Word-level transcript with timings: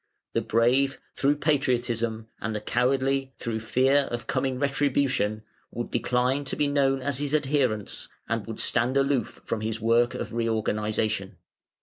The 0.33 0.41
brave, 0.41 0.99
through 1.15 1.35
patriotism, 1.35 2.27
and 2.39 2.55
the 2.55 2.59
cowardly, 2.59 3.35
through 3.37 3.59
fear 3.59 4.07
of 4.09 4.25
coming 4.25 4.57
retribution, 4.57 5.43
would 5.69 5.91
decline 5.91 6.43
to 6.45 6.55
be 6.55 6.65
known 6.65 7.03
as 7.03 7.19
his 7.19 7.35
adherents, 7.35 8.07
and 8.27 8.47
would 8.47 8.59
stand 8.59 8.97
aloof 8.97 9.41
from 9.45 9.61
his 9.61 9.79
work 9.79 10.15
of 10.15 10.33
re 10.33 10.49
organization. 10.49 11.37